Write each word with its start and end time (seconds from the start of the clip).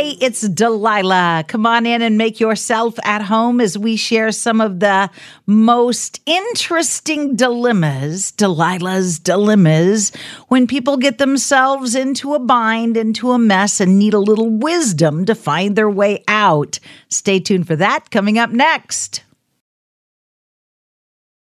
Hey, 0.00 0.16
it's 0.18 0.48
Delilah. 0.48 1.44
Come 1.46 1.66
on 1.66 1.84
in 1.84 2.00
and 2.00 2.16
make 2.16 2.40
yourself 2.40 2.98
at 3.04 3.20
home 3.20 3.60
as 3.60 3.76
we 3.76 3.96
share 3.96 4.32
some 4.32 4.58
of 4.58 4.80
the 4.80 5.10
most 5.44 6.22
interesting 6.24 7.36
dilemmas, 7.36 8.30
Delilah's 8.30 9.18
dilemmas, 9.18 10.10
when 10.48 10.66
people 10.66 10.96
get 10.96 11.18
themselves 11.18 11.94
into 11.94 12.32
a 12.32 12.38
bind, 12.38 12.96
into 12.96 13.32
a 13.32 13.38
mess, 13.38 13.78
and 13.78 13.98
need 13.98 14.14
a 14.14 14.18
little 14.18 14.48
wisdom 14.48 15.26
to 15.26 15.34
find 15.34 15.76
their 15.76 15.90
way 15.90 16.24
out. 16.26 16.78
Stay 17.10 17.38
tuned 17.38 17.66
for 17.66 17.76
that 17.76 18.10
coming 18.10 18.38
up 18.38 18.48
next. 18.48 19.22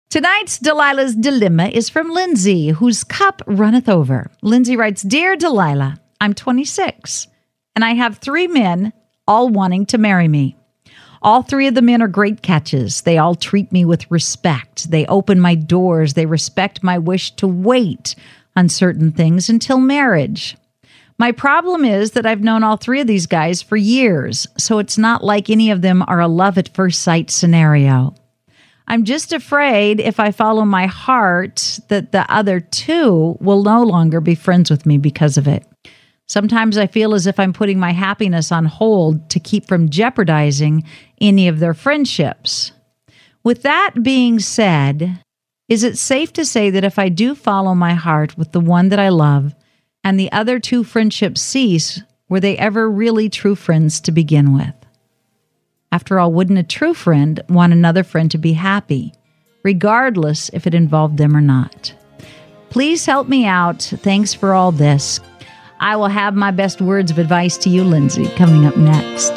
Tonight's 0.09 0.59
Delilah's 0.59 1.15
dilemma 1.15 1.67
is 1.67 1.87
from 1.87 2.09
Lindsay, 2.09 2.71
whose 2.71 3.05
cup 3.05 3.41
runneth 3.47 3.87
over. 3.87 4.29
Lindsay 4.41 4.75
writes 4.75 5.01
Dear 5.01 5.37
Delilah, 5.37 6.01
I'm 6.19 6.33
26 6.33 7.27
and 7.75 7.83
I 7.83 7.93
have 7.93 8.17
three 8.17 8.47
men 8.47 8.93
all 9.27 9.49
wanting 9.49 9.85
to 9.87 9.97
marry 9.97 10.27
me. 10.27 10.55
All 11.21 11.41
three 11.41 11.67
of 11.67 11.75
the 11.75 11.81
men 11.81 12.01
are 12.01 12.07
great 12.07 12.41
catches. 12.41 13.01
They 13.01 13.17
all 13.17 13.35
treat 13.35 13.71
me 13.71 13.85
with 13.85 14.09
respect. 14.11 14.91
They 14.91 15.05
open 15.05 15.39
my 15.39 15.55
doors. 15.55 16.13
They 16.13 16.25
respect 16.25 16.83
my 16.83 16.97
wish 16.97 17.31
to 17.37 17.47
wait 17.47 18.15
on 18.55 18.67
certain 18.67 19.11
things 19.11 19.49
until 19.49 19.79
marriage. 19.79 20.57
My 21.17 21.31
problem 21.31 21.85
is 21.85 22.11
that 22.11 22.25
I've 22.25 22.41
known 22.41 22.63
all 22.63 22.75
three 22.75 22.99
of 22.99 23.07
these 23.07 23.27
guys 23.27 23.61
for 23.61 23.77
years, 23.77 24.47
so 24.57 24.79
it's 24.79 24.97
not 24.97 25.23
like 25.23 25.49
any 25.49 25.71
of 25.71 25.81
them 25.81 26.03
are 26.07 26.19
a 26.19 26.27
love 26.27 26.57
at 26.57 26.73
first 26.73 27.01
sight 27.01 27.29
scenario. 27.29 28.15
I'm 28.87 29.05
just 29.05 29.31
afraid 29.31 30.01
if 30.01 30.19
I 30.19 30.31
follow 30.31 30.65
my 30.65 30.87
heart 30.87 31.79
that 31.87 32.11
the 32.11 32.29
other 32.33 32.59
two 32.59 33.37
will 33.39 33.63
no 33.63 33.83
longer 33.83 34.19
be 34.19 34.35
friends 34.35 34.69
with 34.69 34.85
me 34.85 34.97
because 34.97 35.37
of 35.37 35.47
it. 35.47 35.65
Sometimes 36.33 36.79
I 36.79 36.87
feel 36.87 37.13
as 37.13 37.27
if 37.27 37.39
I'm 37.39 37.53
putting 37.53 37.79
my 37.79 37.91
happiness 37.91 38.51
on 38.51 38.65
hold 38.65 39.29
to 39.29 39.39
keep 39.39 39.67
from 39.67 39.91
jeopardizing 39.91 40.83
any 41.21 41.47
of 41.47 41.59
their 41.59 41.75
friendships. 41.75 42.71
With 43.43 43.61
that 43.61 44.01
being 44.01 44.39
said, 44.39 45.19
is 45.69 45.83
it 45.83 45.95
safe 45.95 46.33
to 46.33 46.43
say 46.43 46.71
that 46.71 46.83
if 46.83 46.97
I 46.97 47.09
do 47.09 47.35
follow 47.35 47.75
my 47.75 47.93
heart 47.93 48.35
with 48.35 48.51
the 48.51 48.59
one 48.59 48.89
that 48.89 48.97
I 48.97 49.09
love 49.09 49.53
and 50.03 50.19
the 50.19 50.31
other 50.31 50.59
two 50.59 50.83
friendships 50.83 51.39
cease, 51.39 52.01
were 52.29 52.39
they 52.39 52.57
ever 52.57 52.89
really 52.89 53.29
true 53.29 53.53
friends 53.53 54.01
to 54.01 54.11
begin 54.11 54.55
with? 54.55 54.73
After 55.91 56.19
all, 56.19 56.33
wouldn't 56.33 56.57
a 56.57 56.63
true 56.63 56.95
friend 56.95 57.43
want 57.47 57.73
another 57.73 58.03
friend 58.03 58.31
to 58.31 58.39
be 58.39 58.53
happy, 58.53 59.13
regardless 59.63 60.49
if 60.49 60.65
it 60.65 60.73
involved 60.73 61.17
them 61.17 61.37
or 61.37 61.41
not? 61.41 61.93
Please 62.71 63.05
help 63.05 63.27
me 63.27 63.45
out. 63.45 63.83
Thanks 63.83 64.33
for 64.33 64.55
all 64.55 64.71
this. 64.71 65.19
I 65.83 65.97
will 65.97 66.07
have 66.07 66.33
my 66.33 66.51
best 66.51 66.81
words 66.81 67.11
of 67.11 67.19
advice 67.19 67.57
to 67.57 67.69
you, 67.69 67.83
Lindsay, 67.83 68.29
coming 68.37 68.65
up 68.65 68.77
next. 68.77 69.35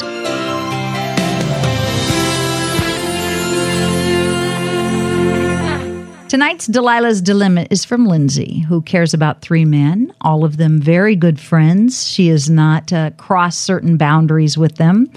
Tonight's 6.28 6.68
Delilah's 6.68 7.20
Dilemma 7.20 7.66
is 7.68 7.84
from 7.84 8.06
Lindsay, 8.06 8.60
who 8.60 8.80
cares 8.82 9.12
about 9.12 9.42
three 9.42 9.64
men, 9.64 10.14
all 10.20 10.44
of 10.44 10.56
them 10.56 10.80
very 10.80 11.16
good 11.16 11.40
friends. 11.40 12.06
She 12.06 12.28
has 12.28 12.48
not 12.48 12.92
uh, 12.92 13.10
crossed 13.16 13.64
certain 13.64 13.96
boundaries 13.96 14.56
with 14.56 14.76
them. 14.76 15.10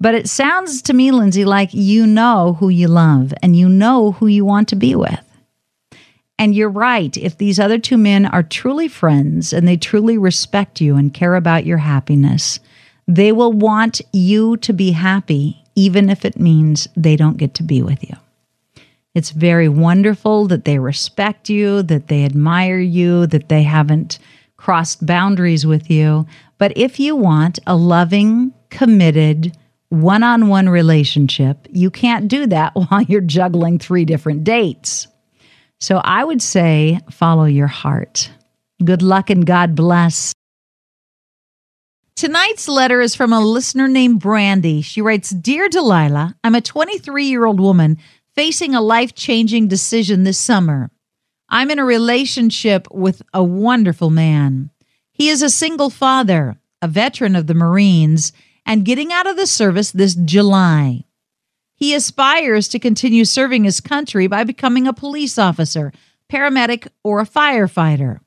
But 0.00 0.16
it 0.16 0.28
sounds 0.28 0.82
to 0.82 0.92
me, 0.92 1.12
Lindsay, 1.12 1.44
like 1.44 1.68
you 1.72 2.08
know 2.08 2.54
who 2.58 2.70
you 2.70 2.88
love 2.88 3.32
and 3.40 3.54
you 3.54 3.68
know 3.68 4.10
who 4.10 4.26
you 4.26 4.44
want 4.44 4.66
to 4.70 4.76
be 4.76 4.96
with. 4.96 5.31
And 6.42 6.56
you're 6.56 6.68
right. 6.68 7.16
If 7.16 7.38
these 7.38 7.60
other 7.60 7.78
two 7.78 7.96
men 7.96 8.26
are 8.26 8.42
truly 8.42 8.88
friends 8.88 9.52
and 9.52 9.68
they 9.68 9.76
truly 9.76 10.18
respect 10.18 10.80
you 10.80 10.96
and 10.96 11.14
care 11.14 11.36
about 11.36 11.64
your 11.64 11.78
happiness, 11.78 12.58
they 13.06 13.30
will 13.30 13.52
want 13.52 14.00
you 14.12 14.56
to 14.56 14.72
be 14.72 14.90
happy, 14.90 15.62
even 15.76 16.10
if 16.10 16.24
it 16.24 16.40
means 16.40 16.88
they 16.96 17.14
don't 17.14 17.36
get 17.36 17.54
to 17.54 17.62
be 17.62 17.80
with 17.80 18.02
you. 18.02 18.16
It's 19.14 19.30
very 19.30 19.68
wonderful 19.68 20.48
that 20.48 20.64
they 20.64 20.80
respect 20.80 21.48
you, 21.48 21.80
that 21.84 22.08
they 22.08 22.24
admire 22.24 22.80
you, 22.80 23.28
that 23.28 23.48
they 23.48 23.62
haven't 23.62 24.18
crossed 24.56 25.06
boundaries 25.06 25.64
with 25.64 25.88
you. 25.88 26.26
But 26.58 26.76
if 26.76 26.98
you 26.98 27.14
want 27.14 27.60
a 27.68 27.76
loving, 27.76 28.52
committed, 28.68 29.56
one 29.90 30.24
on 30.24 30.48
one 30.48 30.68
relationship, 30.68 31.68
you 31.70 31.88
can't 31.88 32.26
do 32.26 32.48
that 32.48 32.72
while 32.88 33.02
you're 33.02 33.20
juggling 33.20 33.78
three 33.78 34.04
different 34.04 34.42
dates. 34.42 35.06
So 35.82 35.96
I 35.96 36.22
would 36.22 36.40
say 36.40 37.00
follow 37.10 37.44
your 37.44 37.66
heart. 37.66 38.30
Good 38.84 39.02
luck 39.02 39.30
and 39.30 39.44
God 39.44 39.74
bless. 39.74 40.32
Tonight's 42.14 42.68
letter 42.68 43.00
is 43.00 43.16
from 43.16 43.32
a 43.32 43.40
listener 43.40 43.88
named 43.88 44.20
Brandy. 44.20 44.82
She 44.82 45.00
writes 45.00 45.30
Dear 45.30 45.68
Delilah, 45.68 46.36
I'm 46.44 46.54
a 46.54 46.60
23 46.60 47.24
year 47.24 47.44
old 47.44 47.58
woman 47.58 47.98
facing 48.36 48.76
a 48.76 48.80
life 48.80 49.16
changing 49.16 49.66
decision 49.66 50.22
this 50.22 50.38
summer. 50.38 50.92
I'm 51.48 51.68
in 51.68 51.80
a 51.80 51.84
relationship 51.84 52.86
with 52.92 53.20
a 53.34 53.42
wonderful 53.42 54.10
man. 54.10 54.70
He 55.10 55.30
is 55.30 55.42
a 55.42 55.50
single 55.50 55.90
father, 55.90 56.60
a 56.80 56.86
veteran 56.86 57.34
of 57.34 57.48
the 57.48 57.54
Marines, 57.54 58.32
and 58.64 58.84
getting 58.84 59.12
out 59.12 59.26
of 59.26 59.36
the 59.36 59.48
service 59.48 59.90
this 59.90 60.14
July. 60.14 61.06
He 61.82 61.96
aspires 61.96 62.68
to 62.68 62.78
continue 62.78 63.24
serving 63.24 63.64
his 63.64 63.80
country 63.80 64.28
by 64.28 64.44
becoming 64.44 64.86
a 64.86 64.92
police 64.92 65.36
officer, 65.36 65.92
paramedic, 66.30 66.86
or 67.02 67.18
a 67.18 67.26
firefighter. 67.26 68.20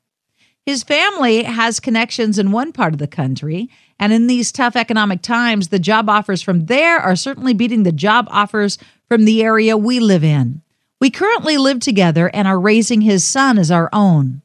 His 0.66 0.82
family 0.82 1.44
has 1.44 1.80
connections 1.80 2.38
in 2.38 2.52
one 2.52 2.70
part 2.70 2.92
of 2.92 2.98
the 2.98 3.06
country, 3.06 3.70
and 3.98 4.12
in 4.12 4.26
these 4.26 4.52
tough 4.52 4.76
economic 4.76 5.22
times, 5.22 5.68
the 5.68 5.78
job 5.78 6.10
offers 6.10 6.42
from 6.42 6.66
there 6.66 6.98
are 6.98 7.16
certainly 7.16 7.54
beating 7.54 7.84
the 7.84 7.92
job 7.92 8.28
offers 8.30 8.76
from 9.08 9.24
the 9.24 9.42
area 9.42 9.74
we 9.74 10.00
live 10.00 10.22
in. 10.22 10.60
We 11.00 11.08
currently 11.08 11.56
live 11.56 11.80
together 11.80 12.28
and 12.34 12.46
are 12.46 12.60
raising 12.60 13.00
his 13.00 13.24
son 13.24 13.56
as 13.56 13.70
our 13.70 13.88
own. 13.90 14.42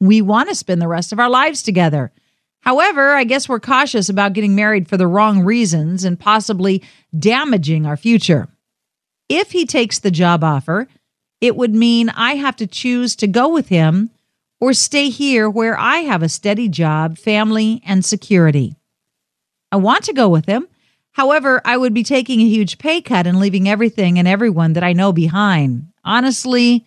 We 0.00 0.22
want 0.22 0.48
to 0.48 0.54
spend 0.54 0.80
the 0.80 0.88
rest 0.88 1.12
of 1.12 1.20
our 1.20 1.28
lives 1.28 1.62
together. 1.62 2.12
However, 2.60 3.12
I 3.12 3.24
guess 3.24 3.46
we're 3.46 3.60
cautious 3.60 4.08
about 4.08 4.32
getting 4.32 4.54
married 4.54 4.88
for 4.88 4.96
the 4.96 5.06
wrong 5.06 5.44
reasons 5.44 6.02
and 6.02 6.18
possibly 6.18 6.82
damaging 7.14 7.84
our 7.84 7.98
future. 7.98 8.48
If 9.28 9.52
he 9.52 9.66
takes 9.66 9.98
the 9.98 10.10
job 10.10 10.44
offer, 10.44 10.88
it 11.40 11.56
would 11.56 11.74
mean 11.74 12.08
I 12.10 12.36
have 12.36 12.56
to 12.56 12.66
choose 12.66 13.16
to 13.16 13.26
go 13.26 13.48
with 13.48 13.68
him 13.68 14.10
or 14.60 14.72
stay 14.72 15.10
here 15.10 15.48
where 15.48 15.78
I 15.78 15.98
have 15.98 16.22
a 16.22 16.28
steady 16.28 16.68
job, 16.68 17.18
family, 17.18 17.82
and 17.84 18.04
security. 18.04 18.76
I 19.70 19.76
want 19.76 20.04
to 20.04 20.12
go 20.12 20.28
with 20.28 20.46
him. 20.46 20.68
However, 21.12 21.60
I 21.64 21.76
would 21.76 21.94
be 21.94 22.02
taking 22.02 22.40
a 22.40 22.48
huge 22.48 22.78
pay 22.78 23.00
cut 23.00 23.26
and 23.26 23.38
leaving 23.38 23.68
everything 23.68 24.18
and 24.18 24.26
everyone 24.26 24.72
that 24.72 24.84
I 24.84 24.92
know 24.92 25.12
behind. 25.12 25.88
Honestly, 26.04 26.86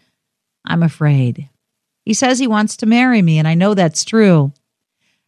I'm 0.65 0.83
afraid. 0.83 1.49
He 2.03 2.13
says 2.13 2.39
he 2.39 2.47
wants 2.47 2.77
to 2.77 2.85
marry 2.85 3.21
me, 3.21 3.37
and 3.37 3.47
I 3.47 3.53
know 3.53 3.73
that's 3.73 4.03
true. 4.03 4.53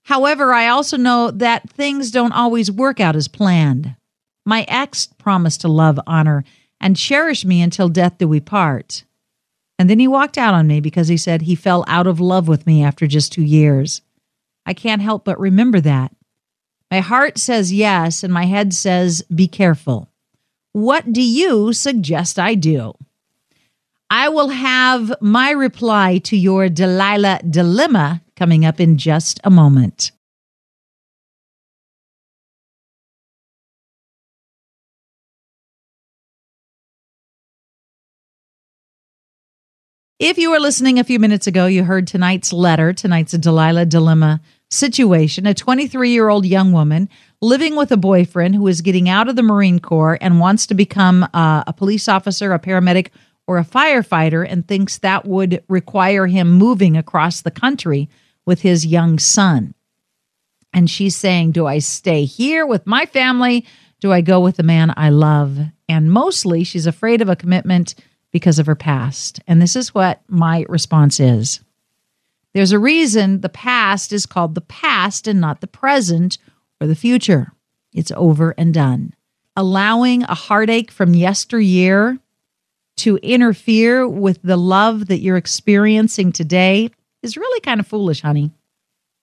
However, 0.04 0.54
I 0.54 0.68
also 0.68 0.98
know 0.98 1.32
that 1.32 1.70
things 1.70 2.12
don't 2.12 2.32
always 2.32 2.72
work 2.72 3.00
out 3.00 3.16
as 3.16 3.28
planned. 3.28 3.96
My 4.46 4.66
ex 4.68 5.08
promised 5.18 5.62
to 5.62 5.68
love, 5.68 6.00
honor, 6.08 6.44
and 6.80 6.96
cherish 6.96 7.46
me 7.46 7.62
until 7.62 7.90
death 7.90 8.18
do 8.18 8.28
we 8.28 8.40
part. 8.40 9.04
And 9.78 9.90
then 9.90 10.00
he 10.00 10.08
walked 10.08 10.38
out 10.38 10.54
on 10.54 10.68
me 10.68 10.82
because 10.82 11.08
he 11.08 11.18
said 11.18 11.42
he 11.42 11.56
fell 11.56 11.86
out 11.88 12.08
of 12.08 12.20
love 12.20 12.48
with 12.48 12.68
me 12.68 12.84
after 12.84 13.08
just 13.08 13.32
two 13.32 13.44
years. 13.44 14.02
I 14.66 14.74
can't 14.74 15.02
help 15.02 15.24
but 15.24 15.40
remember 15.40 15.80
that. 15.82 16.14
My 16.92 17.00
heart 17.00 17.38
says 17.38 17.72
yes, 17.72 18.24
and 18.24 18.34
my 18.34 18.46
head 18.46 18.74
says 18.74 19.22
be 19.34 19.48
careful. 19.48 20.10
What 20.74 21.14
do 21.14 21.22
you 21.22 21.72
suggest 21.74 22.38
I 22.38 22.56
do? 22.56 22.94
I 24.10 24.30
will 24.30 24.50
have 24.50 25.14
my 25.22 25.52
reply 25.52 26.18
to 26.20 26.36
your 26.36 26.68
Delilah 26.68 27.42
dilemma 27.48 28.22
coming 28.36 28.66
up 28.66 28.80
in 28.80 28.98
just 28.98 29.40
a 29.44 29.52
moment. 29.52 30.12
If 40.20 40.38
you 40.38 40.52
were 40.52 40.60
listening 40.60 41.00
a 41.00 41.06
few 41.06 41.18
minutes 41.18 41.48
ago, 41.48 41.66
you 41.66 41.86
heard 41.86 42.06
tonight's 42.06 42.52
letter, 42.52 42.92
tonight's 42.92 43.34
a 43.34 43.38
Delilah 43.38 43.86
dilemma 43.86 44.42
situation. 44.70 45.48
A 45.48 45.54
23 45.54 46.10
year 46.10 46.28
old 46.28 46.46
young 46.46 46.74
woman 46.74 47.08
living 47.42 47.78
with 47.78 47.90
a 47.94 47.98
boyfriend 47.98 48.54
who 48.54 48.68
is 48.68 48.82
getting 48.82 49.08
out 49.08 49.30
of 49.30 49.38
the 49.38 49.44
Marine 49.44 49.80
Corps 49.80 50.18
and 50.20 50.42
wants 50.42 50.68
to 50.68 50.74
become 50.74 51.24
uh, 51.34 51.64
a 51.66 51.72
police 51.72 52.10
officer, 52.10 52.52
a 52.52 52.60
paramedic, 52.60 53.12
or 53.48 53.60
a 53.60 53.64
firefighter, 53.64 54.46
and 54.46 54.68
thinks 54.68 54.98
that 54.98 55.26
would 55.26 55.64
require 55.70 56.28
him 56.28 56.52
moving 56.52 56.98
across 56.98 57.40
the 57.40 57.50
country 57.50 58.10
with 58.46 58.60
his 58.60 58.86
young 58.86 59.20
son. 59.20 59.74
And 60.74 60.90
she's 60.90 61.16
saying, 61.16 61.54
Do 61.54 61.66
I 61.66 61.80
stay 61.80 62.26
here 62.26 62.66
with 62.66 62.86
my 62.86 63.06
family? 63.06 63.66
Do 64.02 64.12
I 64.12 64.20
go 64.20 64.42
with 64.42 64.58
the 64.58 64.64
man 64.64 64.94
I 64.98 65.12
love? 65.12 65.60
And 65.88 66.12
mostly 66.12 66.66
she's 66.66 66.88
afraid 66.88 67.22
of 67.22 67.30
a 67.30 67.38
commitment 67.38 67.96
because 68.32 68.60
of 68.60 68.66
her 68.66 68.76
past. 68.76 69.40
And 69.48 69.62
this 69.62 69.76
is 69.76 69.94
what 69.94 70.22
my 70.28 70.66
response 70.70 71.20
is 71.20 71.62
there's 72.54 72.72
a 72.72 72.80
reason 72.80 73.42
the 73.42 73.50
past 73.50 74.12
is 74.12 74.26
called 74.26 74.56
the 74.56 74.62
past 74.62 75.28
and 75.28 75.40
not 75.40 75.62
the 75.62 75.68
present 75.68 76.38
or 76.82 76.88
the 76.88 76.96
future. 76.96 77.52
It's 77.94 78.12
over 78.16 78.56
and 78.58 78.74
done. 78.74 79.14
Allowing 79.56 80.24
a 80.24 80.34
heartache 80.34 80.92
from 80.92 81.14
yesteryear 81.14 82.18
to 82.98 83.18
interfere 83.18 84.08
with 84.08 84.40
the 84.42 84.58
love 84.58 85.08
that 85.08 85.20
you're 85.20 85.38
experiencing 85.38 86.32
today 86.32 86.90
is 87.22 87.38
really 87.38 87.60
kind 87.62 87.80
of 87.80 87.88
foolish, 87.88 88.22
honey. 88.22 88.52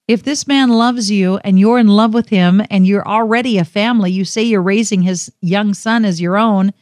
If 0.09 0.23
this 0.23 0.47
man 0.47 0.71
loves 0.71 1.11
you 1.11 1.39
and 1.39 1.59
you're 1.59 1.79
in 1.79 1.89
love 1.89 2.15
with 2.15 2.29
him 2.29 2.63
and 2.71 2.87
you're 2.87 3.07
already 3.07 3.59
a 3.59 3.65
family, 3.65 4.13
you 4.13 4.25
say 4.25 4.43
you're 4.43 4.63
raising 4.63 5.03
his 5.03 5.33
young 5.41 5.75
son 5.75 6.05
as 6.05 6.21
your 6.21 6.37
own, 6.37 6.73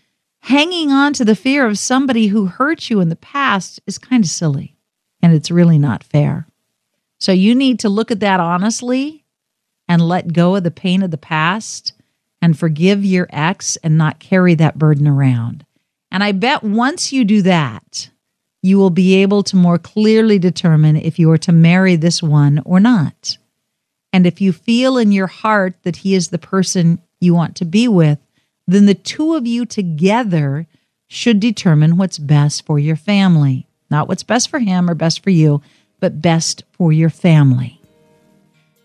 hanging 0.45 0.93
on 0.93 1.15
to 1.15 1.25
the 1.25 1.35
fear 1.35 1.67
of 1.67 1.79
somebody 1.79 2.27
who 2.27 2.45
hurt 2.45 2.91
you 2.91 3.01
in 3.01 3.09
the 3.09 3.17
past 3.17 3.81
is 3.87 3.97
kind 3.97 4.23
of 4.23 4.29
silly 4.29 4.77
and 5.23 5.33
it's 5.33 5.51
really 5.51 5.79
not 5.79 6.05
fair. 6.05 6.47
So 7.19 7.33
you 7.33 7.55
need 7.55 7.79
to 7.79 7.89
look 7.89 8.11
at 8.11 8.21
that 8.21 8.41
honestly 8.41 9.25
and 9.89 10.07
let 10.07 10.35
go 10.35 10.55
of 10.55 10.63
the 10.63 10.71
pain 10.71 11.03
of 11.03 11.11
the 11.11 11.17
past 11.17 11.95
and 12.43 12.59
forgive 12.59 13.07
your 13.07 13.27
ex 13.31 13.77
and 13.77 13.97
not 13.97 14.19
carry 14.19 14.55
that 14.57 14.79
burden 14.79 15.09
around. 15.09 15.65
And 16.11 16.23
I 16.23 16.33
bet 16.33 16.63
once 16.63 17.11
you 17.11 17.25
do 17.25 17.41
that, 17.41 18.11
you 18.63 18.77
will 18.77 18.91
be 18.91 19.15
able 19.23 19.43
to 19.45 19.57
more 19.57 19.79
clearly 19.79 20.39
determine 20.39 20.97
if 20.97 21.19
you 21.19 21.31
are 21.31 21.39
to 21.39 21.53
marry 21.53 21.97
this 21.97 22.23
one 22.23 22.61
or 22.67 22.81
not. 22.81 23.39
And 24.13 24.27
if 24.27 24.43
you 24.43 24.53
feel 24.53 24.99
in 24.99 25.11
your 25.11 25.27
heart 25.27 25.75
that 25.85 25.97
he 25.97 26.15
is 26.15 26.29
the 26.29 26.39
person 26.39 27.01
you 27.19 27.33
want 27.33 27.57
to 27.57 27.65
be 27.65 27.89
with, 27.89 28.19
then 28.67 28.87
the 28.87 28.95
two 28.95 29.35
of 29.35 29.47
you 29.47 29.67
together 29.67 30.67
should 31.07 31.41
determine 31.41 31.97
what's 31.97 32.19
best 32.19 32.65
for 32.65 32.79
your 32.79 32.97
family. 32.97 33.67
Not 33.91 34.09
what's 34.09 34.23
best 34.23 34.49
for 34.49 34.59
him 34.59 34.89
or 34.89 34.95
best 34.95 35.23
for 35.23 35.31
you, 35.31 35.63
but 36.01 36.21
best 36.21 36.65
for 36.73 36.93
your 36.93 37.11
family. 37.11 37.81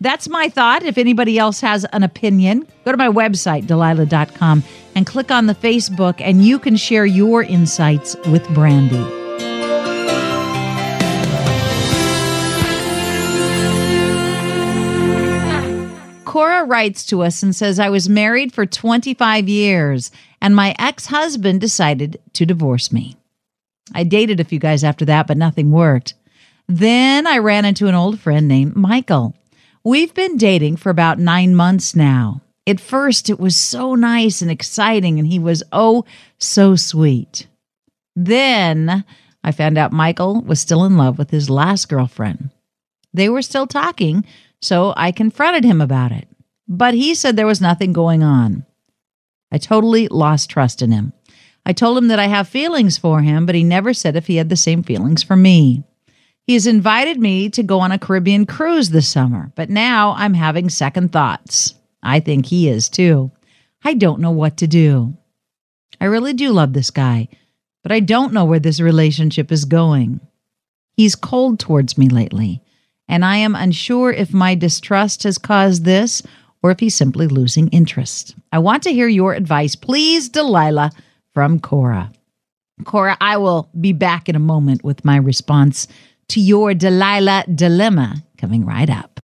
That's 0.00 0.28
my 0.28 0.48
thought. 0.48 0.82
If 0.82 0.96
anybody 0.96 1.38
else 1.38 1.60
has 1.60 1.84
an 1.86 2.02
opinion, 2.02 2.66
go 2.84 2.92
to 2.92 2.96
my 2.96 3.08
website, 3.08 3.66
Delilah.com, 3.66 4.64
and 4.94 5.06
click 5.06 5.30
on 5.30 5.46
the 5.46 5.54
Facebook, 5.54 6.20
and 6.20 6.44
you 6.44 6.58
can 6.58 6.76
share 6.76 7.04
your 7.04 7.42
insights 7.42 8.16
with 8.26 8.48
Brandy. 8.54 9.19
Writes 16.70 17.04
to 17.06 17.22
us 17.22 17.42
and 17.42 17.54
says, 17.54 17.78
I 17.78 17.90
was 17.90 18.08
married 18.08 18.54
for 18.54 18.64
25 18.64 19.48
years, 19.48 20.10
and 20.40 20.56
my 20.56 20.74
ex 20.78 21.06
husband 21.06 21.60
decided 21.60 22.20
to 22.34 22.46
divorce 22.46 22.92
me. 22.92 23.16
I 23.92 24.04
dated 24.04 24.40
a 24.40 24.44
few 24.44 24.58
guys 24.58 24.84
after 24.84 25.04
that, 25.06 25.26
but 25.26 25.36
nothing 25.36 25.72
worked. 25.72 26.14
Then 26.68 27.26
I 27.26 27.38
ran 27.38 27.64
into 27.64 27.88
an 27.88 27.94
old 27.94 28.20
friend 28.20 28.46
named 28.46 28.76
Michael. 28.76 29.34
We've 29.82 30.14
been 30.14 30.36
dating 30.36 30.76
for 30.76 30.90
about 30.90 31.18
nine 31.18 31.54
months 31.54 31.96
now. 31.96 32.40
At 32.66 32.80
first, 32.80 33.28
it 33.28 33.40
was 33.40 33.56
so 33.56 33.96
nice 33.96 34.40
and 34.40 34.50
exciting, 34.50 35.18
and 35.18 35.26
he 35.26 35.40
was 35.40 35.64
oh 35.72 36.04
so 36.38 36.76
sweet. 36.76 37.48
Then 38.14 39.04
I 39.42 39.50
found 39.50 39.76
out 39.76 39.92
Michael 39.92 40.42
was 40.42 40.60
still 40.60 40.84
in 40.84 40.96
love 40.96 41.18
with 41.18 41.30
his 41.30 41.50
last 41.50 41.88
girlfriend. 41.88 42.50
They 43.12 43.28
were 43.28 43.42
still 43.42 43.66
talking, 43.66 44.24
so 44.62 44.94
I 44.96 45.10
confronted 45.10 45.64
him 45.64 45.80
about 45.80 46.12
it. 46.12 46.28
But 46.72 46.94
he 46.94 47.16
said 47.16 47.34
there 47.34 47.48
was 47.48 47.60
nothing 47.60 47.92
going 47.92 48.22
on. 48.22 48.64
I 49.50 49.58
totally 49.58 50.06
lost 50.06 50.48
trust 50.48 50.80
in 50.80 50.92
him. 50.92 51.12
I 51.66 51.72
told 51.72 51.98
him 51.98 52.06
that 52.08 52.20
I 52.20 52.28
have 52.28 52.48
feelings 52.48 52.96
for 52.96 53.22
him, 53.22 53.44
but 53.44 53.56
he 53.56 53.64
never 53.64 53.92
said 53.92 54.14
if 54.14 54.28
he 54.28 54.36
had 54.36 54.48
the 54.48 54.56
same 54.56 54.84
feelings 54.84 55.24
for 55.24 55.34
me. 55.34 55.82
He 56.46 56.54
has 56.54 56.68
invited 56.68 57.18
me 57.18 57.50
to 57.50 57.64
go 57.64 57.80
on 57.80 57.90
a 57.90 57.98
Caribbean 57.98 58.46
cruise 58.46 58.90
this 58.90 59.08
summer, 59.08 59.52
but 59.56 59.68
now 59.68 60.14
I'm 60.16 60.34
having 60.34 60.70
second 60.70 61.12
thoughts. 61.12 61.74
I 62.04 62.20
think 62.20 62.46
he 62.46 62.68
is 62.68 62.88
too. 62.88 63.32
I 63.84 63.94
don't 63.94 64.20
know 64.20 64.30
what 64.30 64.56
to 64.58 64.68
do. 64.68 65.16
I 66.00 66.04
really 66.04 66.32
do 66.32 66.50
love 66.50 66.72
this 66.72 66.90
guy, 66.90 67.28
but 67.82 67.90
I 67.90 67.98
don't 67.98 68.32
know 68.32 68.44
where 68.44 68.60
this 68.60 68.80
relationship 68.80 69.50
is 69.50 69.64
going. 69.64 70.20
He's 70.96 71.16
cold 71.16 71.58
towards 71.58 71.98
me 71.98 72.08
lately, 72.08 72.62
and 73.08 73.24
I 73.24 73.36
am 73.36 73.56
unsure 73.56 74.12
if 74.12 74.32
my 74.32 74.54
distrust 74.54 75.24
has 75.24 75.36
caused 75.36 75.84
this 75.84 76.22
or 76.62 76.70
if 76.70 76.80
he's 76.80 76.94
simply 76.94 77.26
losing 77.26 77.68
interest. 77.68 78.34
I 78.52 78.58
want 78.58 78.82
to 78.84 78.92
hear 78.92 79.08
your 79.08 79.34
advice. 79.34 79.74
Please, 79.74 80.28
Delilah 80.28 80.90
from 81.32 81.58
Cora. 81.60 82.12
Cora, 82.84 83.16
I 83.20 83.36
will 83.36 83.68
be 83.78 83.92
back 83.92 84.28
in 84.28 84.36
a 84.36 84.40
moment 84.40 84.84
with 84.84 85.04
my 85.04 85.16
response 85.16 85.86
to 86.28 86.40
your 86.40 86.74
Delilah 86.74 87.44
dilemma 87.54 88.24
coming 88.38 88.64
right 88.64 88.88
up. 88.88 89.20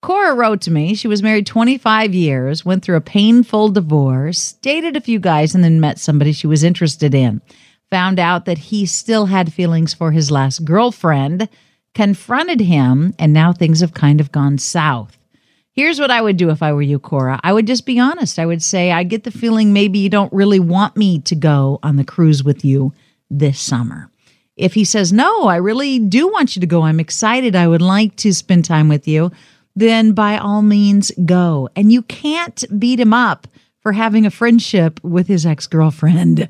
Cora 0.00 0.34
wrote 0.34 0.60
to 0.62 0.72
me. 0.72 0.94
She 0.94 1.06
was 1.06 1.22
married 1.22 1.46
25 1.46 2.12
years, 2.12 2.64
went 2.64 2.84
through 2.84 2.96
a 2.96 3.00
painful 3.00 3.68
divorce, 3.68 4.54
dated 4.54 4.96
a 4.96 5.00
few 5.00 5.20
guys, 5.20 5.54
and 5.54 5.62
then 5.62 5.80
met 5.80 6.00
somebody 6.00 6.32
she 6.32 6.48
was 6.48 6.64
interested 6.64 7.14
in. 7.14 7.40
Found 7.90 8.18
out 8.18 8.46
that 8.46 8.58
he 8.58 8.84
still 8.84 9.26
had 9.26 9.52
feelings 9.52 9.94
for 9.94 10.10
his 10.10 10.30
last 10.30 10.64
girlfriend, 10.64 11.48
confronted 11.94 12.60
him, 12.60 13.14
and 13.18 13.32
now 13.32 13.52
things 13.52 13.80
have 13.80 13.94
kind 13.94 14.20
of 14.20 14.32
gone 14.32 14.58
south. 14.58 15.16
Here's 15.74 15.98
what 15.98 16.10
I 16.10 16.20
would 16.20 16.36
do 16.36 16.50
if 16.50 16.62
I 16.62 16.74
were 16.74 16.82
you, 16.82 16.98
Cora. 16.98 17.40
I 17.42 17.52
would 17.52 17.66
just 17.66 17.86
be 17.86 17.98
honest. 17.98 18.38
I 18.38 18.44
would 18.44 18.62
say, 18.62 18.92
I 18.92 19.04
get 19.04 19.24
the 19.24 19.30
feeling 19.30 19.72
maybe 19.72 19.98
you 19.98 20.10
don't 20.10 20.32
really 20.32 20.60
want 20.60 20.98
me 20.98 21.20
to 21.20 21.34
go 21.34 21.78
on 21.82 21.96
the 21.96 22.04
cruise 22.04 22.44
with 22.44 22.62
you 22.62 22.92
this 23.30 23.58
summer. 23.58 24.10
If 24.54 24.74
he 24.74 24.84
says, 24.84 25.14
No, 25.14 25.44
I 25.44 25.56
really 25.56 25.98
do 25.98 26.28
want 26.28 26.54
you 26.54 26.60
to 26.60 26.66
go, 26.66 26.82
I'm 26.82 27.00
excited, 27.00 27.56
I 27.56 27.68
would 27.68 27.80
like 27.80 28.16
to 28.16 28.34
spend 28.34 28.66
time 28.66 28.90
with 28.90 29.08
you, 29.08 29.32
then 29.74 30.12
by 30.12 30.36
all 30.36 30.60
means 30.60 31.10
go. 31.24 31.70
And 31.74 31.90
you 31.90 32.02
can't 32.02 32.62
beat 32.78 33.00
him 33.00 33.14
up 33.14 33.48
for 33.80 33.92
having 33.92 34.26
a 34.26 34.30
friendship 34.30 35.02
with 35.02 35.26
his 35.26 35.46
ex 35.46 35.66
girlfriend. 35.66 36.48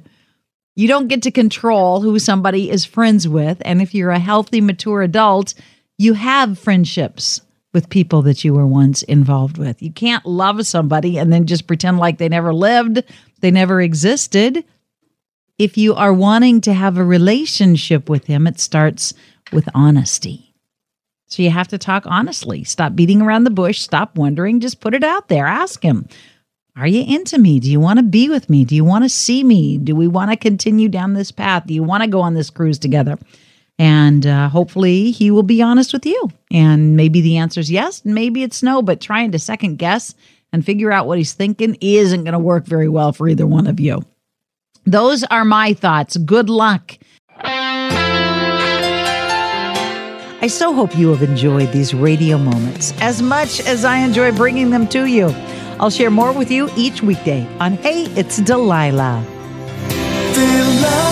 You 0.75 0.89
don't 0.89 1.09
get 1.09 1.23
to 1.23 1.31
control 1.31 2.01
who 2.01 2.19
somebody 2.19 2.71
is 2.71 2.87
friends 2.87 3.29
with. 3.29 3.61
And 3.63 3.83
if 3.83 3.95
you're 3.95 4.11
a 4.11 4.19
healthy, 4.19 4.63
mature 4.63 5.03
adult, 5.03 5.53
you 5.99 6.15
have 6.15 6.59
friendships 6.59 7.43
with 7.73 7.89
people 7.89 8.23
that 8.23 8.45
you 8.45 8.53
were 8.55 8.67
once 8.67 9.03
involved 9.05 9.59
with. 9.59 9.83
You 9.83 9.91
can't 9.91 10.27
love 10.27 10.67
somebody 10.67 11.19
and 11.19 11.33
then 11.33 11.47
just 11.47 11.67
pretend 11.67 11.99
like 11.99 12.19
they 12.19 12.29
never 12.29 12.53
lived, 12.53 13.03
they 13.41 13.51
never 13.51 13.81
existed. 13.81 14.65
If 15.59 15.79
you 15.79 15.95
are 15.95 16.13
wanting 16.13 16.61
to 16.63 16.73
have 16.73 16.99
a 16.99 17.05
relationship 17.05 18.09
with 18.09 18.27
him, 18.27 18.47
it 18.47 18.61
starts 18.61 19.15
with 19.53 19.69
honesty. 19.75 20.55
So 21.27 21.43
you 21.43 21.51
have 21.51 21.69
to 21.69 21.79
talk 21.79 22.05
honestly. 22.07 22.63
Stop 22.65 22.95
beating 22.95 23.23
around 23.23 23.45
the 23.45 23.51
bush. 23.51 23.81
Stop 23.81 24.17
wondering. 24.17 24.61
Just 24.61 24.81
put 24.81 24.93
it 24.93 25.05
out 25.05 25.29
there. 25.29 25.47
Ask 25.47 25.83
him 25.83 26.07
Are 26.77 26.87
you 26.87 27.05
into 27.07 27.39
me? 27.39 27.59
Do 27.59 27.71
you 27.71 27.81
want 27.81 27.99
to 27.99 28.03
be 28.03 28.29
with 28.29 28.51
me? 28.51 28.67
Do 28.67 28.75
you 28.75 28.85
want 28.85 29.05
to 29.05 29.09
see 29.09 29.43
me? 29.43 29.79
Do 29.79 29.97
we 29.97 30.09
want 30.09 30.31
to 30.31 30.37
continue 30.37 30.91
down 30.91 31.15
this 31.15 31.31
path? 31.31 31.67
Do 31.67 31.73
you 31.73 31.83
want 31.83 32.03
to 32.03 32.09
go 32.09 32.21
on 32.21 32.35
this 32.35 32.51
cruise 32.51 32.79
together? 32.79 33.19
And 33.79 34.27
uh, 34.27 34.49
hopefully 34.49 35.11
he 35.11 35.31
will 35.31 35.43
be 35.43 35.63
honest 35.63 35.93
with 35.93 36.07
you. 36.07 36.31
And 36.51 36.97
maybe 36.97 37.21
the 37.21 37.39
answer 37.39 37.61
is 37.61 37.71
yes, 37.71 38.05
maybe 38.05 38.43
it's 38.43 38.63
no, 38.63 38.83
but 38.83 39.01
trying 39.01 39.33
to 39.33 39.39
second 39.39 39.77
guess 39.77 40.15
and 40.53 40.65
figure 40.65 40.93
out 40.93 41.07
what 41.07 41.19
he's 41.19 41.33
thinking 41.33 41.77
isn't 41.81 42.25
going 42.25 42.33
to 42.33 42.39
work 42.39 42.67
very 42.67 42.89
well 42.89 43.13
for 43.13 43.29
either 43.29 43.47
one 43.47 43.67
of 43.67 43.81
you. 43.81 44.05
Those 44.85 45.25
are 45.25 45.45
my 45.45 45.73
thoughts. 45.75 46.17
Good 46.17 46.51
luck. 46.51 46.99
I 50.43 50.49
so 50.49 50.75
hope 50.75 50.97
you 50.99 51.11
have 51.11 51.23
enjoyed 51.23 51.71
these 51.73 51.95
radio 51.95 52.37
moments 52.37 52.93
as 53.01 53.23
much 53.23 53.61
as 53.61 53.85
I 53.85 53.99
enjoy 53.99 54.33
bringing 54.33 54.71
them 54.71 54.89
to 54.89 55.05
you. 55.07 55.29
I'll 55.79 55.91
share 55.91 56.11
more 56.11 56.33
with 56.33 56.51
you 56.51 56.69
each 56.77 57.01
weekday 57.03 57.47
on 57.59 57.75
Hey, 57.75 58.07
It's 58.17 58.39
Delilah. 58.39 59.25
Delilah. 60.35 61.12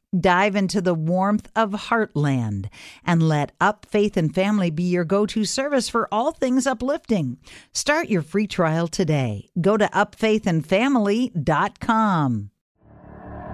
Dive 0.17 0.55
into 0.57 0.81
the 0.81 0.93
warmth 0.93 1.49
of 1.55 1.71
Heartland 1.71 2.67
and 3.05 3.23
let 3.23 3.53
Up 3.61 3.85
Faith 3.89 4.17
and 4.17 4.35
Family 4.35 4.69
be 4.69 4.83
your 4.83 5.05
go 5.05 5.25
to 5.27 5.45
service 5.45 5.87
for 5.87 6.09
all 6.11 6.33
things 6.33 6.67
uplifting. 6.67 7.37
Start 7.71 8.09
your 8.09 8.21
free 8.21 8.45
trial 8.45 8.89
today. 8.89 9.47
Go 9.61 9.77
to 9.77 9.85
upfaithandfamily.com. 9.85 12.49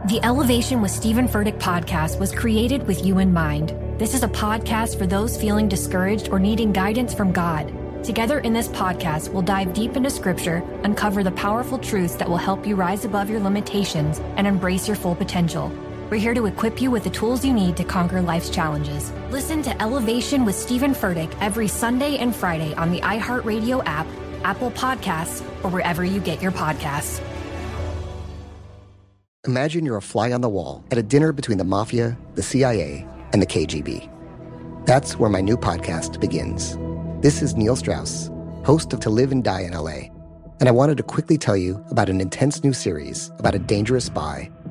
The 0.08 0.20
Elevation 0.24 0.82
with 0.82 0.90
Stephen 0.90 1.28
Furtick 1.28 1.60
podcast 1.60 2.20
was 2.20 2.32
created 2.32 2.88
with 2.88 3.06
you 3.06 3.20
in 3.20 3.32
mind. 3.34 3.76
This 4.00 4.16
is 4.16 4.24
a 4.24 4.28
podcast 4.28 4.98
for 4.98 5.06
those 5.06 5.40
feeling 5.40 5.68
discouraged 5.68 6.30
or 6.30 6.40
needing 6.40 6.72
guidance 6.72 7.14
from 7.14 7.32
God. 7.32 7.72
Together 8.04 8.40
in 8.40 8.54
this 8.54 8.70
podcast, 8.70 9.30
we'll 9.30 9.44
dive 9.44 9.74
deep 9.74 9.96
into 9.96 10.10
scripture, 10.10 10.64
uncover 10.84 11.24
the 11.24 11.32
powerful 11.34 11.78
truths 11.78 12.16
that 12.16 12.30
will 12.30 12.38
help 12.38 12.66
you 12.66 12.76
rise 12.76 13.06
above 13.06 13.30
your 13.30 13.42
limitations 13.42 14.18
and 14.38 14.48
embrace 14.48 14.88
your 14.88 14.96
full 14.96 15.16
potential. 15.16 15.72
We're 16.10 16.18
here 16.20 16.34
to 16.34 16.46
equip 16.46 16.82
you 16.82 16.90
with 16.90 17.04
the 17.04 17.10
tools 17.10 17.44
you 17.44 17.52
need 17.54 17.76
to 17.76 17.84
conquer 17.84 18.22
life's 18.22 18.50
challenges. 18.50 19.12
Listen 19.30 19.62
to 19.64 19.82
Elevation 19.82 20.46
with 20.46 20.56
Stephen 20.56 20.94
Furtick 20.94 21.36
every 21.42 21.68
Sunday 21.68 22.18
and 22.18 22.34
Friday 22.34 22.74
on 22.76 22.92
the 22.92 23.02
iHeartRadio 23.02 23.84
app, 23.86 24.08
Apple 24.46 24.72
Podcasts, 24.72 25.42
or 25.66 25.70
wherever 25.70 26.06
you 26.06 26.22
get 26.22 26.42
your 26.42 26.54
podcasts. 26.54 27.22
Imagine 29.46 29.86
you're 29.86 29.98
a 29.98 30.02
fly 30.02 30.32
on 30.32 30.40
the 30.40 30.48
wall 30.48 30.86
at 30.92 30.98
a 30.98 31.04
dinner 31.04 31.34
between 31.34 31.58
the 31.58 31.66
mafia, 31.66 32.18
the 32.36 32.44
CIA, 32.44 33.06
and 33.34 33.42
the 33.42 33.46
KGB. 33.46 34.10
That's 34.86 35.20
where 35.20 35.30
my 35.30 35.42
new 35.42 35.58
podcast 35.58 36.22
begins. 36.22 36.78
This 37.22 37.42
is 37.42 37.58
Neil 37.58 37.76
Strauss, 37.76 38.32
host 38.64 38.94
of 38.94 39.02
To 39.02 39.10
Live 39.10 39.34
and 39.34 39.44
Die 39.44 39.62
in 39.62 39.74
LA, 39.74 40.10
and 40.62 40.70
I 40.70 40.72
wanted 40.72 40.96
to 40.98 41.04
quickly 41.04 41.38
tell 41.38 41.58
you 41.58 41.84
about 41.92 42.10
an 42.10 42.22
intense 42.22 42.64
new 42.64 42.72
series 42.72 43.30
about 43.40 43.56
a 43.56 43.60
dangerous 43.60 44.06
spy 44.06 44.50